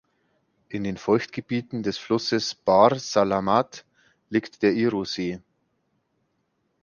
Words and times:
In 0.69 0.83
den 0.83 0.97
Feuchtgebieten 0.97 1.83
des 1.83 1.99
Flusses 1.99 2.55
Bahr 2.55 2.97
Salamat 2.97 3.85
liegt 4.29 4.63
der 4.63 4.73
Iro-See. 4.73 5.43